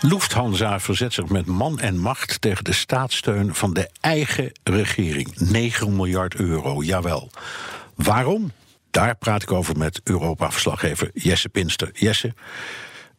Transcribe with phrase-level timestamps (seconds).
[0.00, 5.32] Lufthansa verzet zich met man en macht tegen de staatssteun van de eigen regering.
[5.38, 7.30] 9 miljard euro, jawel.
[7.94, 8.52] Waarom?
[8.90, 11.90] Daar praat ik over met Europa-verslaggever Jesse Pinster.
[11.92, 12.34] Jesse,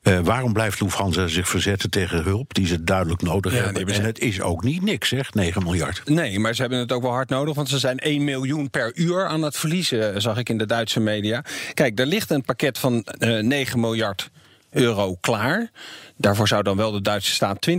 [0.04, 3.88] uh, waarom blijft Lufthansa zich verzetten tegen hulp die ze duidelijk nodig Ja, hebben?
[3.88, 6.02] En het is ook niet niks, zeg, 9 miljard.
[6.06, 8.92] Nee, maar ze hebben het ook wel hard nodig, want ze zijn 1 miljoen per
[8.96, 11.44] uur aan het verliezen, zag ik in de Duitse media.
[11.74, 14.30] Kijk, er ligt een pakket van eh 9 miljard
[14.78, 15.72] euro klaar.
[16.18, 17.76] Daarvoor zou dan wel de Duitse staat 20%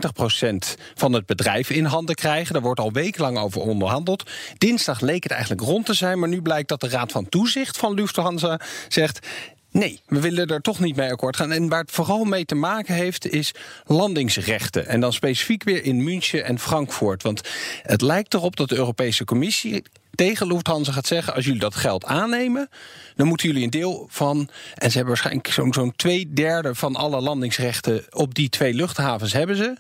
[0.95, 2.53] van het bedrijf in handen krijgen.
[2.53, 4.31] Daar wordt al wekenlang over onderhandeld.
[4.59, 7.77] Dinsdag leek het eigenlijk rond te zijn, maar nu blijkt dat de Raad van Toezicht
[7.77, 9.27] van Lufthansa zegt.
[9.70, 11.53] Nee, we willen er toch niet mee akkoord gaan.
[11.53, 13.55] En waar het vooral mee te maken heeft, is
[13.86, 14.86] landingsrechten.
[14.86, 17.23] En dan specifiek weer in München en Frankfurt.
[17.23, 17.41] Want
[17.83, 19.83] het lijkt erop dat de Europese Commissie
[20.19, 21.34] tegen Lufthansa gaat zeggen...
[21.34, 22.69] als jullie dat geld aannemen,
[23.16, 24.38] dan moeten jullie een deel van...
[24.74, 28.05] en ze hebben waarschijnlijk zo'n zo'n twee derde van alle landingsrechten...
[28.11, 29.77] op die twee luchthavens hebben ze.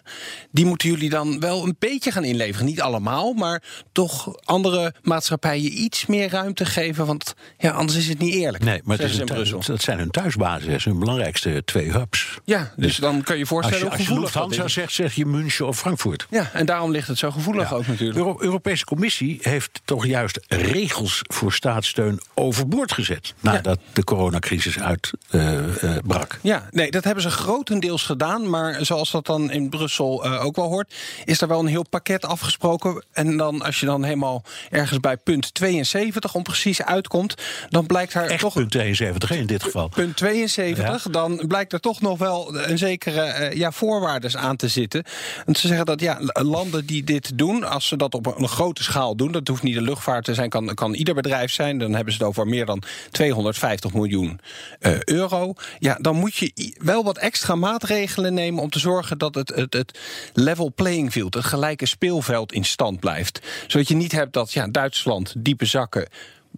[0.50, 2.66] Die moeten jullie dan wel een beetje gaan inleveren.
[2.66, 7.06] Niet allemaal, maar toch andere maatschappijen iets meer ruimte geven.
[7.06, 8.64] Want ja, anders is het niet eerlijk.
[8.64, 9.62] Nee, maar het is in Brussel.
[9.66, 12.38] dat zijn hun thuisbasis, hun belangrijkste twee hubs.
[12.44, 15.66] Ja, dus, dan kan je Als voorstellen je, als je Lufthansa zegt, zeg je München
[15.66, 16.26] of Frankfurt.
[16.30, 18.18] Ja, en daarom ligt het zo gevoelig ook natuurlijk.
[18.18, 23.34] De Euro- Europese Commissie heeft toch juist regels voor staatssteun overboord gezet.
[23.40, 26.38] Nadat de coronacrisis uitbrak.
[26.42, 28.50] Ja, nee, dat hebben ze grotendeels gedaan.
[28.50, 31.88] Maar zoals dat dan in Brussel eh, ook wel hoort, is er wel een heel
[31.88, 33.04] pakket afgesproken.
[33.12, 37.34] En dan, als je dan helemaal ergens bij punt 72 om precies uitkomt,
[37.68, 38.54] dan blijkt daar Echt toch.
[38.54, 39.88] punt 72 hè, in dit geval.
[39.88, 44.68] Punt 72, dan blijkt er toch nog wel een zekere eh, ja, voorwaardes aan te
[44.68, 45.04] zitten.
[45.44, 48.82] Want ze zeggen dat ja, landen die dit doen, als ze dat op een grote
[48.82, 51.94] schaal doen, dat hoeft niet de luchtvaart te zijn, kan, kan ieder bedrijf zijn, dan
[51.94, 54.40] hebben ze het over meer dan 250 miljoen
[54.80, 55.54] eh, euro.
[55.78, 59.72] Ja, dan moet je wel wat extra maatregelen nemen om te zorgen dat het, het,
[59.72, 59.98] het
[60.32, 63.40] level playing field, het gelijke speelveld in stand blijft.
[63.66, 66.08] Zodat je niet hebt dat ja, Duitsland diepe zakken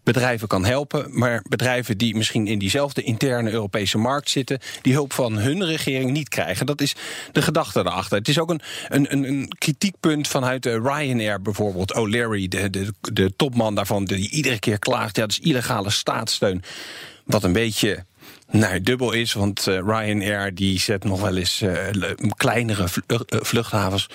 [0.03, 1.19] bedrijven kan helpen.
[1.19, 6.11] Maar bedrijven die misschien in diezelfde interne Europese markt zitten, die hulp van hun regering
[6.11, 6.67] niet krijgen.
[6.67, 6.95] Dat is
[7.33, 8.19] de gedachte erachter.
[8.19, 11.95] Het is ook een, een, een, kritiekpunt vanuit eh, Ryanair bijvoorbeeld.
[11.95, 16.63] O'Leary, de, de, de topman daarvan, die iedere keer klaagt: ja, dat is illegale staatssteun.
[17.25, 18.05] Wat een beetje.
[18.51, 23.25] Nou, dubbel is, want eh, Ryanair die zet nog wel eens eh, le- kleinere vlu-
[23.27, 24.09] vluchthavens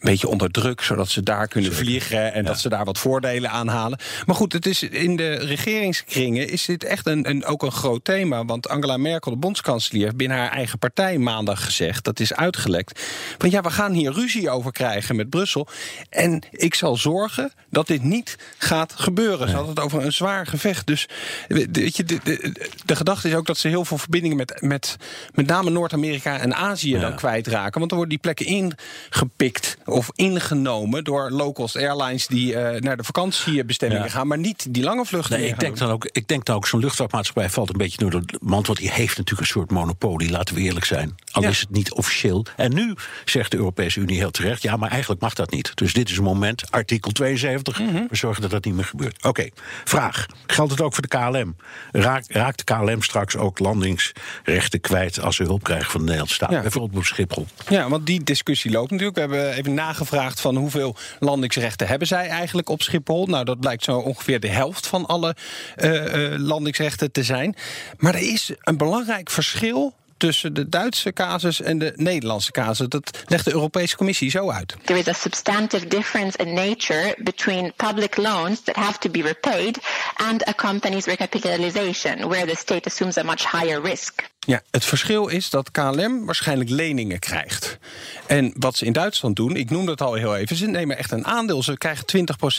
[0.00, 3.68] beetje onder druk, zodat ze daar kunnen vliegen en dat ze daar wat voordelen aan
[3.68, 3.98] halen.
[4.26, 8.04] Maar goed, het is in de regeringskringen is dit echt een, een, ook een groot
[8.04, 8.44] thema.
[8.44, 13.02] Want Angela Merkel, de bondskanselier, heeft binnen haar eigen partij maandag gezegd, dat is uitgelekt.
[13.38, 15.68] Van ja, we gaan hier ruzie over krijgen met Brussel.
[16.10, 19.48] En ik zal zorgen dat dit niet gaat gebeuren.
[19.48, 20.86] Ze had het over een zwaar gevecht.
[20.86, 21.08] Dus
[21.48, 22.54] weet je, de, de,
[22.84, 24.96] de gedachte is ook dat ze heel veel verbindingen met, met
[25.34, 27.78] met name Noord-Amerika en Azië dan kwijtraken.
[27.78, 33.04] Want dan worden die plekken ingepikt of ingenomen door low-cost airlines die eh, naar de
[33.04, 34.10] vakantiebestemmingen Ja.
[34.10, 35.38] gaan, maar niet die lange vluchten.
[35.38, 38.10] Nee, ik denk dan ook, ik denk dan ook zo'n luchtvaartmaatschappij valt een beetje door
[38.10, 38.66] de mand.
[38.66, 41.14] Want die heeft natuurlijk een soort monopolie, laten we eerlijk zijn.
[41.38, 41.50] Al Ja.
[41.50, 42.44] is het niet officieel.
[42.56, 42.94] En nu
[43.24, 45.70] zegt de Europese Unie heel terecht: ja, maar eigenlijk mag dat niet.
[45.76, 47.78] Dus dit is een moment, artikel 72.
[47.80, 47.92] Mhm.
[48.08, 49.24] We zorgen dat dat niet meer gebeurt.
[49.24, 49.48] Oké,
[49.84, 50.26] vraag.
[50.46, 51.56] Geldt het ook voor de KLM?
[51.92, 56.34] Raakt, raakt de KLM straks ook landingsrechten kwijt als ze hulp krijgen van de Nederlandse
[56.34, 56.50] staat?
[56.50, 56.60] Ja.
[56.60, 57.46] Bijvoorbeeld op Schiphol.
[57.68, 59.16] Ja, want die discussie loopt natuurlijk.
[59.16, 63.26] We hebben even nagevraagd van hoeveel landingsrechten hebben zij eigenlijk op Schiphol.
[63.26, 65.36] Nou, dat blijkt zo ongeveer de helft van alle
[65.76, 67.56] eh, eh, landingsrechten te zijn.
[67.98, 72.88] Maar er is een belangrijk verschil tussen de Duitse casus en de Nederlandse casus.
[72.88, 74.76] Dat legt de Europese Commissie zo uit.
[74.84, 79.78] There is a substantive difference in nature between public loans that have to be repaid
[80.16, 84.22] and a company's recapitalization, where the state assumes a much higher risk.
[84.48, 87.78] Ja, het verschil is dat KLM waarschijnlijk leningen krijgt.
[88.26, 91.10] En wat ze in Duitsland doen, ik noemde het al heel even, ze nemen echt
[91.10, 91.62] een aandeel.
[91.62, 92.04] Ze krijgen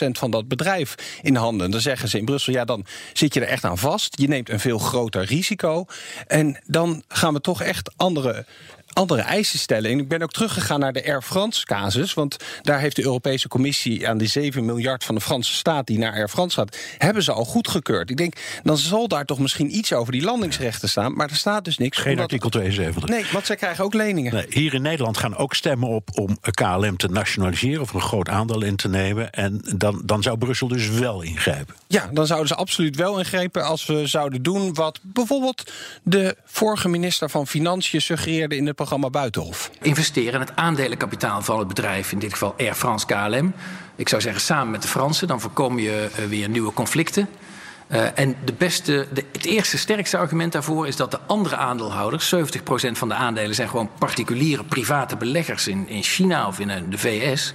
[0.06, 1.64] 20% van dat bedrijf in handen.
[1.64, 4.20] En dan zeggen ze in Brussel, ja, dan zit je er echt aan vast.
[4.20, 5.84] Je neemt een veel groter risico.
[6.26, 8.46] En dan gaan we toch echt andere
[8.92, 9.90] andere eisen stellen.
[9.90, 12.14] En ik ben ook teruggegaan naar de Air France casus.
[12.14, 15.98] Want daar heeft de Europese Commissie aan die 7 miljard van de Franse staat die
[15.98, 18.10] naar Air France gaat, hebben ze al goedgekeurd.
[18.10, 21.14] Ik denk, dan zal daar toch misschien iets over die landingsrechten staan.
[21.14, 21.98] Maar er staat dus niks.
[21.98, 23.08] Geen artikel 72.
[23.10, 24.34] Nee, want zij krijgen ook leningen.
[24.34, 28.28] Nee, hier in Nederland gaan ook stemmen op om KLM te nationaliseren of een groot
[28.28, 29.32] aandeel in te nemen.
[29.32, 31.74] En dan, dan zou Brussel dus wel ingrijpen.
[31.86, 35.72] Ja, dan zouden ze absoluut wel ingrijpen als we zouden doen wat bijvoorbeeld
[36.02, 39.70] de vorige minister van Financiën suggereerde in het programma Buitenhof.
[39.82, 43.52] Investeren in het aandelenkapitaal van het bedrijf, in dit geval Air France KLM.
[43.96, 47.28] Ik zou zeggen samen met de Fransen, dan voorkom je uh, weer nieuwe conflicten.
[47.88, 52.34] Uh, en de beste, de, het eerste sterkste argument daarvoor is dat de andere aandeelhouders,
[52.34, 52.38] 70%
[52.92, 57.54] van de aandelen zijn gewoon particuliere private beleggers in, in China of in de VS,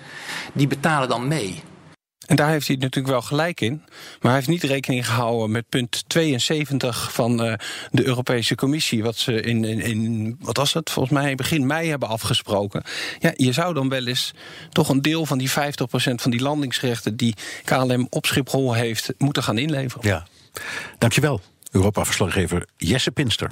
[0.54, 1.64] die betalen dan mee.
[2.26, 3.82] En daar heeft hij natuurlijk wel gelijk in.
[3.86, 7.54] Maar hij heeft niet rekening gehouden met punt 72 van uh,
[7.92, 9.04] de Europese Commissie.
[9.04, 12.84] Wat ze in, in, in, wat was het, volgens mij begin mei hebben afgesproken.
[13.20, 14.34] Ja, je zou dan wel eens
[14.70, 15.54] toch een deel van die 50%
[16.16, 20.08] van die landingsrechten die KLM op Schiphol heeft, moeten gaan inleveren.
[20.08, 20.28] Ja,
[20.98, 21.42] dankjewel.
[21.72, 23.52] Europa-verslaggever Jesse Pinster.